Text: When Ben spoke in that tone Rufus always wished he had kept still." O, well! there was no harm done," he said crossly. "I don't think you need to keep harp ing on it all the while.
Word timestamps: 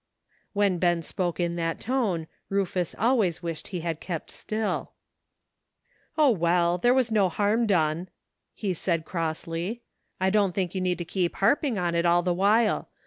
When 0.53 0.79
Ben 0.79 1.03
spoke 1.03 1.39
in 1.39 1.57
that 1.57 1.79
tone 1.79 2.25
Rufus 2.49 2.95
always 2.97 3.43
wished 3.43 3.67
he 3.67 3.81
had 3.81 3.99
kept 3.99 4.31
still." 4.31 4.93
O, 6.17 6.31
well! 6.31 6.79
there 6.79 6.91
was 6.95 7.11
no 7.11 7.29
harm 7.29 7.67
done," 7.67 8.09
he 8.55 8.73
said 8.73 9.05
crossly. 9.05 9.83
"I 10.19 10.31
don't 10.31 10.55
think 10.55 10.73
you 10.73 10.81
need 10.81 10.97
to 10.97 11.05
keep 11.05 11.35
harp 11.35 11.63
ing 11.63 11.77
on 11.77 11.93
it 11.93 12.07
all 12.07 12.23
the 12.23 12.33
while. 12.33 12.89